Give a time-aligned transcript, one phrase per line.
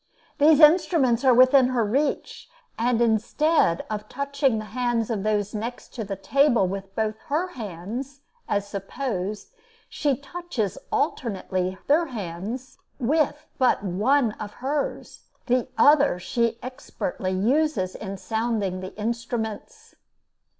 [0.39, 5.95] These instruments are within her reach; and instead of touching the hands of those next
[5.95, 9.53] the table with both her hands, as supposed,
[9.89, 17.93] she touches, alternately, their hands with but one of hers, the other she expertly uses
[17.93, 19.93] in sounding the instruments.